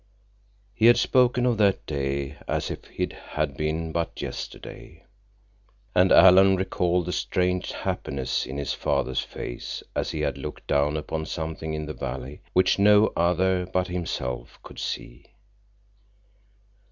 He 0.73 0.87
had 0.87 0.97
spoken 0.97 1.45
of 1.45 1.59
that 1.59 1.85
day 1.85 2.35
as 2.47 2.71
if 2.71 2.89
it 2.99 3.13
had 3.13 3.55
been 3.55 3.91
but 3.91 4.19
yesterday. 4.19 5.05
And 5.93 6.11
Alan 6.11 6.55
recalled 6.55 7.05
the 7.05 7.11
strange 7.11 7.71
happiness 7.73 8.47
in 8.47 8.57
his 8.57 8.73
father's 8.73 9.19
face 9.19 9.83
as 9.95 10.09
he 10.09 10.21
had 10.21 10.39
looked 10.39 10.65
down 10.65 10.97
upon 10.97 11.27
something 11.27 11.75
in 11.75 11.85
the 11.85 11.93
valley 11.93 12.41
which 12.53 12.79
no 12.79 13.13
other 13.15 13.67
but 13.67 13.89
himself 13.89 14.57
could 14.63 14.79
see. 14.79 15.27